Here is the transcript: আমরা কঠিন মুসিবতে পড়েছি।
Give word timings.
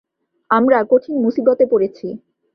আমরা 0.51 0.77
কঠিন 0.91 1.15
মুসিবতে 1.23 1.65
পড়েছি। 1.71 2.07